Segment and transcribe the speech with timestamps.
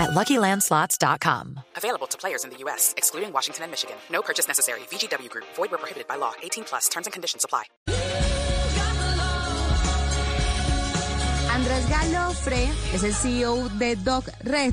[0.00, 1.60] at LuckyLandSlots.com.
[1.76, 3.96] Available to players in the U.S., excluding Washington and Michigan.
[4.10, 4.80] No purchase necessary.
[4.90, 5.44] VGW Group.
[5.56, 6.32] Void where prohibited by law.
[6.42, 6.88] 18 plus.
[6.88, 7.64] Terms and conditions apply.
[11.52, 14.72] Andrés Galofre es el CEO de Doc Red.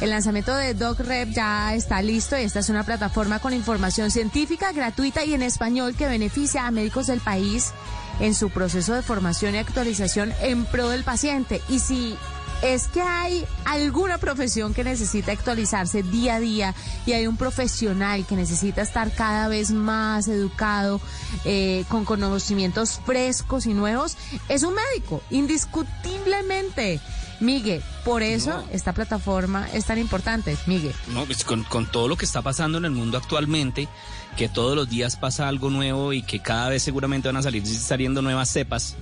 [0.00, 4.10] El lanzamiento de Doc Red ya está listo y esta es una plataforma con información
[4.10, 7.72] científica gratuita y en español que beneficia a médicos del país
[8.20, 11.62] en su proceso de formación y actualización en pro del paciente.
[11.68, 12.16] Y si
[12.62, 16.74] es que hay alguna profesión que necesita actualizarse día a día
[17.04, 21.00] y hay un profesional que necesita estar cada vez más educado,
[21.44, 24.16] eh, con conocimientos frescos y nuevos,
[24.48, 27.00] es un médico, indiscutiblemente.
[27.40, 30.94] Miguel, por eso esta plataforma es tan importante, Miguel.
[31.08, 33.88] No, pues con, con todo lo que está pasando en el mundo actualmente,
[34.36, 37.66] que todos los días pasa algo nuevo y que cada vez seguramente van a salir
[37.66, 38.96] saliendo nuevas cepas,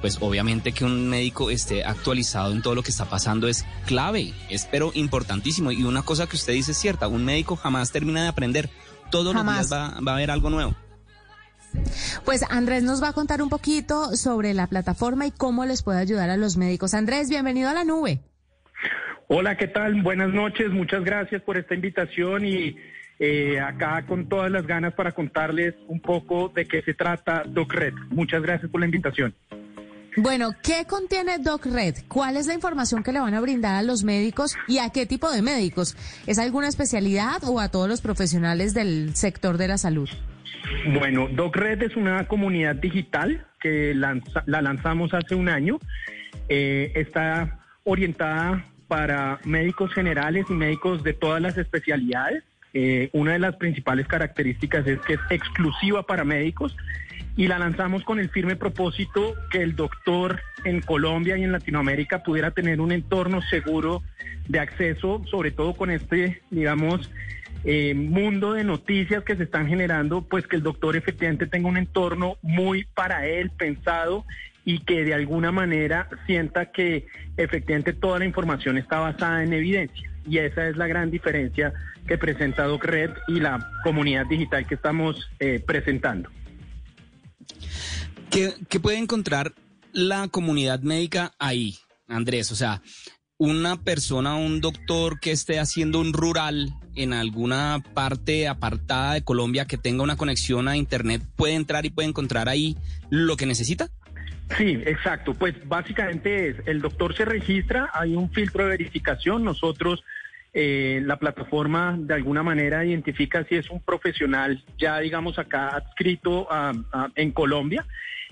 [0.00, 4.34] pues obviamente que un médico esté actualizado en todo lo que está pasando es clave,
[4.48, 5.72] es pero importantísimo.
[5.72, 8.70] Y una cosa que usted dice es cierta, un médico jamás termina de aprender,
[9.10, 10.74] todos los días va, va a haber algo nuevo.
[12.24, 16.00] Pues Andrés nos va a contar un poquito sobre la plataforma y cómo les puede
[16.00, 16.94] ayudar a los médicos.
[16.94, 18.20] Andrés, bienvenido a la nube.
[19.28, 20.02] Hola, ¿qué tal?
[20.02, 22.76] Buenas noches, muchas gracias por esta invitación y
[23.20, 27.94] eh, acá con todas las ganas para contarles un poco de qué se trata DocRed.
[28.08, 29.34] Muchas gracias por la invitación.
[30.16, 32.06] Bueno, ¿qué contiene DocRed?
[32.08, 35.06] ¿Cuál es la información que le van a brindar a los médicos y a qué
[35.06, 35.96] tipo de médicos?
[36.26, 40.08] ¿Es alguna especialidad o a todos los profesionales del sector de la salud?
[40.98, 45.78] Bueno, DocRed es una comunidad digital que la lanzamos hace un año.
[46.48, 52.42] Eh, está orientada para médicos generales y médicos de todas las especialidades.
[52.72, 56.76] Eh, una de las principales características es que es exclusiva para médicos
[57.36, 62.22] y la lanzamos con el firme propósito que el doctor en Colombia y en Latinoamérica
[62.22, 64.02] pudiera tener un entorno seguro
[64.48, 67.10] de acceso, sobre todo con este, digamos,
[67.64, 71.76] eh, mundo de noticias que se están generando, pues que el doctor efectivamente tenga un
[71.76, 74.24] entorno muy para él pensado
[74.64, 77.06] y que de alguna manera sienta que
[77.36, 80.10] efectivamente toda la información está basada en evidencia.
[80.26, 81.72] Y esa es la gran diferencia
[82.06, 86.30] que presenta DocRed y la comunidad digital que estamos eh, presentando.
[88.30, 89.52] ¿Qué, ¿Qué puede encontrar
[89.92, 91.76] la comunidad médica ahí,
[92.06, 92.52] Andrés?
[92.52, 92.80] O sea,
[93.40, 99.64] una persona, un doctor que esté haciendo un rural en alguna parte apartada de Colombia
[99.64, 102.76] que tenga una conexión a Internet, puede entrar y puede encontrar ahí
[103.08, 103.88] lo que necesita?
[104.58, 105.32] Sí, exacto.
[105.32, 110.04] Pues básicamente es, el doctor se registra, hay un filtro de verificación, nosotros,
[110.52, 116.48] eh, la plataforma de alguna manera identifica si es un profesional ya digamos acá adscrito
[117.14, 117.86] en Colombia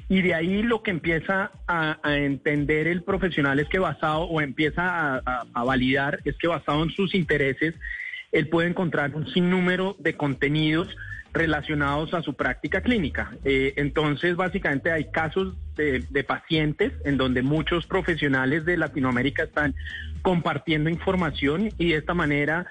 [0.08, 5.18] y de ahí lo que empieza a, entender el profesional es que basado, o empieza
[5.18, 7.74] a, validar, es que basado en sus intereses,
[8.32, 10.88] él puede encontrar un sinnúmero de contenidos
[11.34, 13.36] relacionados a su práctica clínica.
[13.44, 19.74] Eh, entonces, básicamente hay casos de, de, pacientes en donde muchos profesionales de Latinoamérica están
[20.20, 22.66] compartiendo información y de esta manera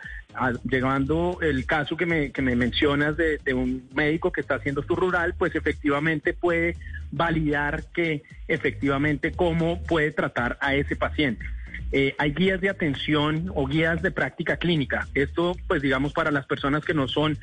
[0.69, 4.96] llegando el caso que me, que me mencionas de, un médico que está haciendo su
[4.96, 6.75] rural, pues efectivamente puede
[7.12, 11.46] validar que efectivamente cómo puede tratar a ese paciente.
[11.91, 15.07] Eh, hay guías de atención o guías de práctica clínica.
[15.13, 17.38] Esto, pues digamos, para las personas que no son,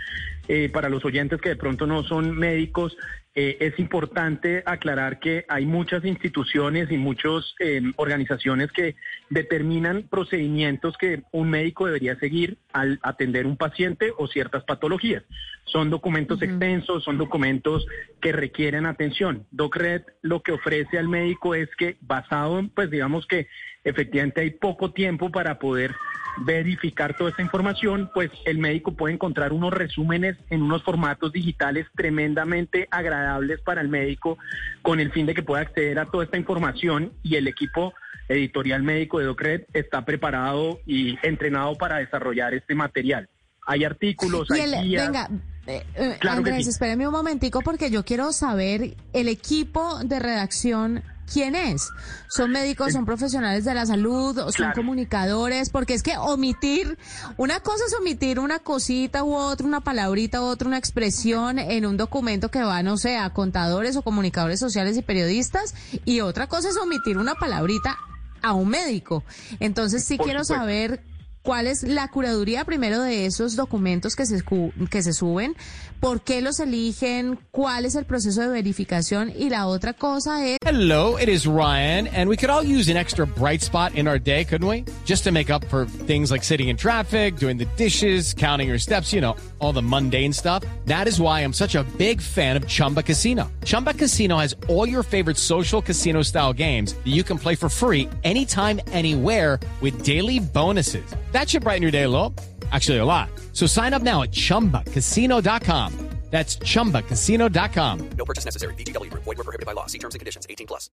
[0.49, 2.97] eh, para los oyentes que de pronto no son médicos,
[3.35, 7.55] eh, es importante aclarar que hay muchas instituciones y muchas
[7.97, 8.97] organizaciones que
[9.31, 15.25] determinan procedimientos que un médico debería seguir al atender un paciente o ciertas patologías.
[15.65, 17.87] Son documentos extensos, son documentos
[18.21, 19.47] que requieren atención.
[19.51, 23.49] DocRed lo que ofrece al médico es que basado en, pues digamos que
[23.83, 25.95] efectivamente hay poco tiempo para poder
[26.39, 31.87] verificar toda esta información, pues el médico puede encontrar unos resúmenes en unos formatos digitales
[31.95, 34.39] tremendamente agradables para el médico
[34.83, 37.95] con el fin de que pueda acceder a toda esta información y el equipo
[38.29, 43.29] editorial médico de Docred está preparado y entrenado para desarrollar este material.
[43.67, 45.07] Hay artículos, hay guías.
[45.07, 45.31] Venga,
[45.67, 51.55] eh, eh, Andrés, espéreme un momentico porque yo quiero saber el equipo de redacción quién
[51.55, 51.91] es.
[52.29, 55.71] ¿Son médicos, son profesionales de la salud, son comunicadores?
[55.71, 56.99] Porque es que omitir,
[57.37, 61.87] una cosa es omitir una cosita u otra, una palabrita u otra, una expresión en
[61.87, 65.75] un documento que va, no sé, a contadores o comunicadores sociales y periodistas,
[66.05, 67.97] y otra cosa es omitir una palabrita
[68.43, 69.25] a un médico.
[69.61, 71.03] Entonces sí quiero saber
[71.45, 74.43] cuál es la curaduría primero de esos documentos que se,
[74.91, 75.55] que se suben,
[76.01, 80.57] por qué los eligen, cuál es el proceso de verificación y la otra cosa es...
[80.65, 84.19] Hello, it is Ryan, and we could all use an extra bright spot in our
[84.19, 84.85] day, couldn't we?
[85.05, 88.79] Just to make up for things like sitting in traffic, doing the dishes, counting your
[88.79, 90.65] steps, you know, all the mundane stuff.
[90.87, 93.51] That is why I'm such a big fan of Chumba Casino.
[93.65, 97.69] Chumba Casino has all your favorite social casino style games that you can play for
[97.69, 101.05] free anytime, anywhere with daily bonuses.
[101.35, 102.33] That should brighten your day a little.
[102.71, 103.29] Actually, a lot.
[103.53, 105.91] So sign up now at chumbacasino.com.
[106.31, 108.11] That's chumbacasino.com.
[108.17, 108.75] No purchase necessary.
[108.75, 109.13] BGW.
[109.13, 109.87] Void were prohibited by law.
[109.87, 110.91] See terms and conditions 18 plus.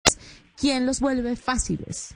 [0.60, 2.16] ¿Quién los vuelve fáciles?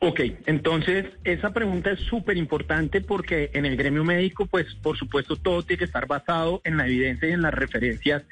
[0.00, 5.36] Ok, entonces esa pregunta es súper importante porque en el gremio médico, pues por supuesto
[5.36, 8.22] todo tiene que estar basado en la evidencia y en las referencias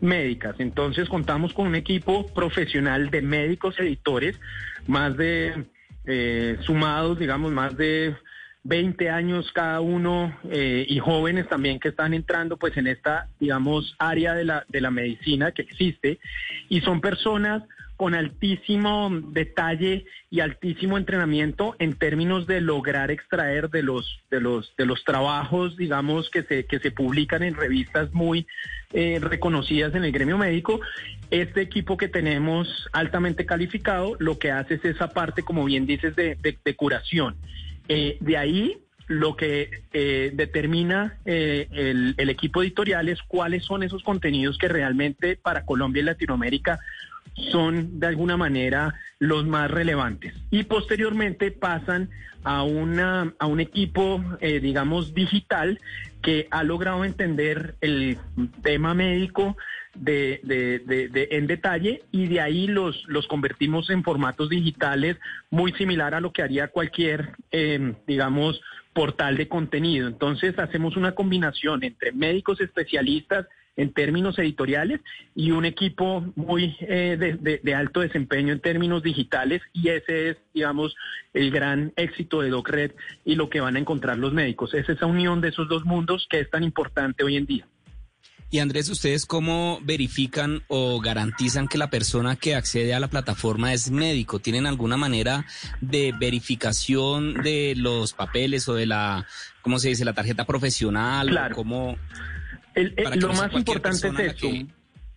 [0.00, 0.56] médicas.
[0.58, 4.38] Entonces contamos con un equipo profesional de médicos editores,
[4.86, 5.64] más de
[6.06, 8.14] eh, sumados, digamos, más de
[8.64, 13.94] 20 años cada uno eh, y jóvenes también que están entrando pues en esta, digamos,
[13.98, 16.18] área de la, de la medicina que existe
[16.70, 17.62] y son personas
[17.96, 24.74] con altísimo detalle y altísimo entrenamiento en términos de lograr extraer de los de los
[24.76, 28.48] de los trabajos digamos que se que se publican en revistas muy
[28.92, 30.80] eh, reconocidas en el gremio médico.
[31.30, 36.16] Este equipo que tenemos altamente calificado lo que hace es esa parte como bien dices
[36.16, 37.36] de, de curación
[37.88, 41.68] eh, de ahí lo que eh, determina eh,
[42.16, 46.80] el, equipo editorial es cuáles son esos contenidos que realmente para Colombia y Latinoamérica
[47.52, 50.34] son de alguna manera los más relevantes.
[50.50, 52.08] Y posteriormente pasan
[52.44, 55.80] a, una, a un equipo, digamos, digital
[56.22, 58.18] que ha logrado entender el
[58.62, 59.56] tema médico
[59.94, 65.16] de, de, de, en detalle y de ahí los, los convertimos en formatos digitales
[65.50, 68.60] muy similar a lo que haría cualquier, eh, digamos,
[68.92, 70.08] portal de contenido.
[70.08, 73.46] Entonces hacemos una combinación entre médicos especialistas
[73.76, 75.00] en términos editoriales
[75.34, 80.36] y un equipo muy eh, de, de, alto desempeño en términos digitales y ese es,
[80.52, 80.94] digamos,
[81.32, 82.92] el gran éxito de DocRed
[83.24, 84.74] y lo que van a encontrar los médicos.
[84.74, 87.66] Es esa unión de esos dos mundos que es tan importante hoy en día.
[88.50, 93.72] Y Andrés, ¿ustedes cómo verifican o garantizan que la persona que accede a la plataforma
[93.72, 94.38] es médico?
[94.38, 95.44] ¿Tienen alguna manera
[95.80, 99.26] de verificación de los papeles o de la,
[99.62, 101.28] ¿cómo se dice, la tarjeta profesional?
[101.28, 101.56] Claro.
[101.56, 101.96] ¿Cómo,
[102.74, 104.48] lo más importante es esto.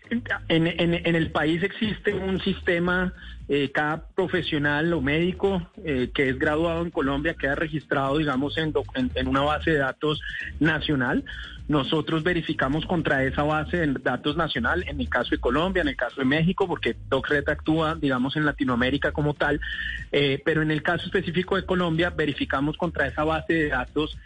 [0.10, 3.14] En, en, el país existe un sistema,
[3.50, 8.74] eh, cada profesional o médico eh, que es graduado en Colombia queda registrado, digamos, en,
[9.16, 10.20] en, una base de datos
[10.60, 11.24] nacional.
[11.70, 15.96] Nosotros verificamos contra esa base de datos nacional, en el caso de Colombia, en el
[15.96, 19.62] caso de México, porque DocRed actúa, digamos, en Latinoamérica como tal,
[20.12, 24.18] eh, pero en el caso específico de Colombia, verificamos contra esa base de datos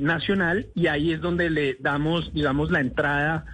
[0.00, 3.44] nacional y ahí es donde le damos, digamos, la entrada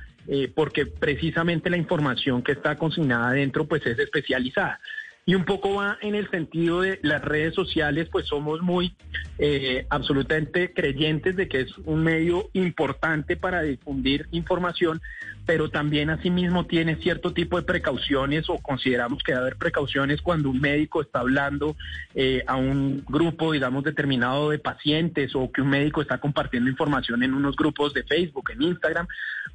[0.55, 4.79] porque precisamente la información que está consignada dentro pues es especializada.
[5.25, 8.97] Y un poco va en el sentido de las redes sociales, pues somos muy
[9.39, 15.01] eh, absolutamente creyentes de que es un medio importante para difundir información,
[15.47, 20.51] pero también asimismo tiene cierto tipo de precauciones o consideramos que debe haber precauciones cuando
[20.51, 21.77] un médico está hablando
[22.15, 27.23] eh, a un grupo, digamos, determinado de pacientes o que un médico está compartiendo información
[27.23, 29.09] en unos grupos de Facebook, en Instagram,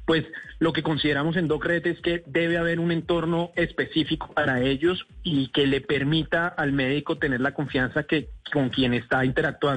[0.04, 0.24] pues
[0.58, 5.48] lo que consideramos en DOCRET es que debe haber un entorno específico para ellos y
[5.48, 9.67] que le permita al médico tener la confianza que con quien está interactuando,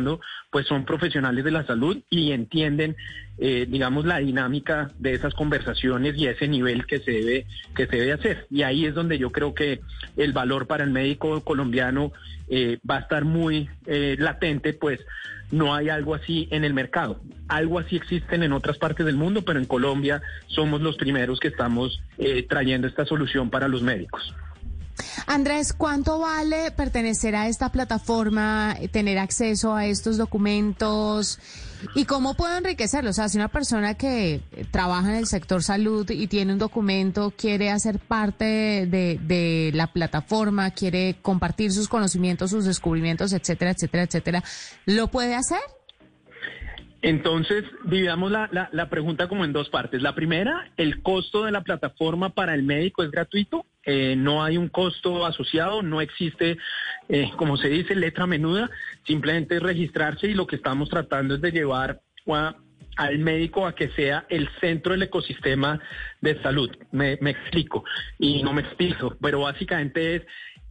[0.49, 2.95] pues son profesionales de la salud y entienden,
[3.37, 7.45] eh, digamos, la dinámica de esas conversaciones y ese nivel que se debe
[7.75, 8.47] que se debe hacer.
[8.49, 9.81] Y ahí es donde yo creo que
[10.17, 12.11] el valor para el médico colombiano
[12.49, 14.99] eh, va a estar muy eh, latente, pues
[15.51, 17.21] no hay algo así en el mercado.
[17.47, 21.49] Algo así existen en otras partes del mundo, pero en Colombia somos los primeros que
[21.49, 22.01] estamos
[22.47, 24.33] trayendo esta solución para los médicos.
[25.27, 31.39] Andrés, ¿cuánto vale pertenecer a esta plataforma, tener acceso a estos documentos
[31.95, 33.09] y cómo puedo enriquecerlo?
[33.09, 37.33] O sea, si una persona que trabaja en el sector salud y tiene un documento,
[37.35, 38.45] quiere hacer parte
[38.87, 44.43] de, la plataforma, quiere compartir sus conocimientos, sus descubrimientos, etcétera, etcétera, etcétera,
[44.85, 45.59] ¿lo puede hacer?
[47.01, 50.01] Entonces, dividamos la, pregunta como en dos partes.
[50.01, 54.57] La primera, el costo de la plataforma para el médico es gratuito eh, no hay
[54.57, 56.57] un costo asociado, no existe,
[57.09, 58.69] eh, como se dice, letra menuda,
[59.07, 62.01] simplemente registrarse y lo que estamos tratando es de llevar
[62.97, 65.79] al médico a que sea el centro del ecosistema
[66.21, 66.69] de salud.
[66.91, 67.83] Me, explico
[68.19, 70.21] y no me explico, pero básicamente es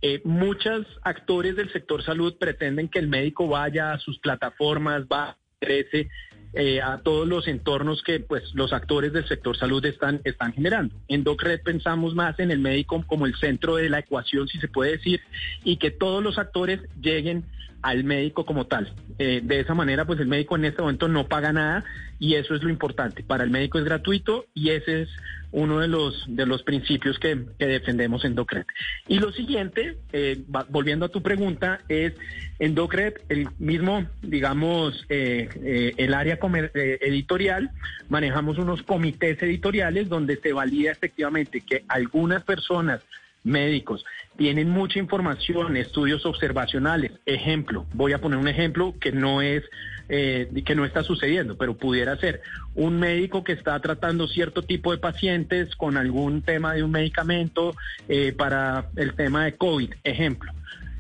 [0.02, 5.37] eh, muchos actores del sector salud pretenden que el médico vaya a sus plataformas, va,
[5.61, 6.09] crece
[6.52, 10.97] eh, a todos los entornos que pues los actores del sector salud están, están generando.
[11.07, 14.67] En DocRed pensamos más en el médico como el centro de la ecuación, si se
[14.67, 15.21] puede decir,
[15.62, 17.45] y que todos los actores lleguen
[17.83, 18.93] al médico como tal.
[19.19, 21.85] Eh, de esa manera, pues el médico en este momento no paga nada
[22.19, 23.23] y eso es lo importante.
[23.23, 25.09] Para el médico es gratuito y ese es
[25.52, 28.66] uno de los de los principios que, defendemos en Docret.
[29.09, 32.14] Y lo siguiente, eh, volviendo a tu pregunta, es
[32.59, 36.38] en Docret el mismo, digamos, eh, el área
[36.75, 37.71] editorial,
[38.09, 43.00] manejamos unos comités editoriales donde se valida efectivamente que algunas personas
[43.42, 44.04] médicos,
[44.37, 47.12] tienen mucha información, estudios observacionales.
[47.26, 49.64] Ejemplo, voy a poner un ejemplo que no es
[50.11, 52.43] eh, que no está sucediendo, pero pudiera ser
[52.75, 57.76] un médico que está tratando cierto tipo de pacientes con algún tema de un medicamento
[58.09, 60.52] eh, para el tema de COVID, ejemplo.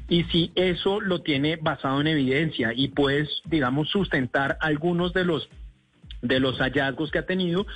[0.08, 5.48] Y si eso lo tiene basado en evidencia y puedes, digamos, sustentar algunos de los
[6.22, 7.66] de los hallazgos que ha tenido,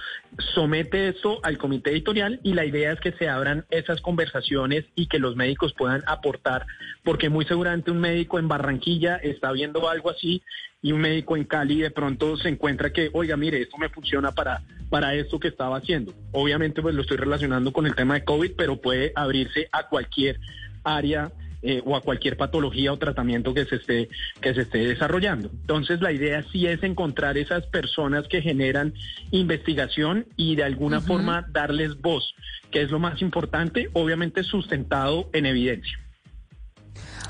[0.54, 5.06] somete esto al comité editorial y la idea es que se abran esas conversaciones y
[5.06, 6.66] que los médicos puedan aportar,
[7.02, 10.42] porque muy seguramente un médico en Barranquilla está viendo algo así
[10.82, 14.32] y un médico en Cali de pronto se encuentra que, oiga, mire, esto me funciona
[14.32, 16.12] para, para esto que estaba haciendo.
[16.32, 20.38] Obviamente pues lo estoy relacionando con el tema de COVID, pero puede abrirse a cualquier
[20.84, 21.32] área
[21.64, 25.50] eh, o a cualquier patología o tratamiento que se esté que se esté desarrollando.
[25.50, 28.92] Entonces la idea sí es encontrar esas personas que generan
[29.30, 32.34] investigación y de alguna forma darles voz,
[32.70, 36.03] que es lo más importante, obviamente sustentado en evidencia.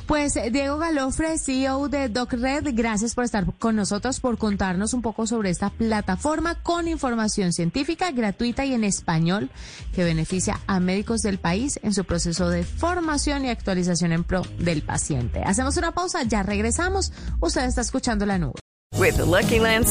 [0.06, 5.26] Pues Diego Galofre, CEO de DocRed, gracias por estar con nosotros, por contarnos un poco
[5.26, 9.50] sobre esta plataforma con información científica gratuita y en español
[9.94, 14.42] que beneficia a médicos del país en su proceso de formación y actualización en pro
[14.58, 15.42] del paciente.
[15.42, 17.10] Hacemos una pausa, ya regresamos.
[17.40, 18.60] Usted está escuchando la nube.
[18.98, 19.86] With Lucky Land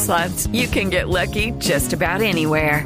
[0.52, 2.86] you can get lucky just about anywhere.